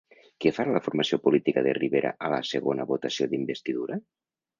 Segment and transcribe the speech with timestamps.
[0.43, 3.99] Què farà la formació política de Rivera a la segona votació d'investidura?